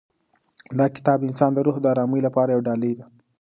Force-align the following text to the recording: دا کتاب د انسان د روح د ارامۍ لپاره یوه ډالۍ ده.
دا 0.79 0.85
کتاب 0.95 1.17
د 1.21 1.25
انسان 1.29 1.51
د 1.53 1.59
روح 1.65 1.77
د 1.81 1.85
ارامۍ 1.93 2.21
لپاره 2.27 2.49
یوه 2.53 2.65
ډالۍ 2.67 2.93
ده. 2.99 3.05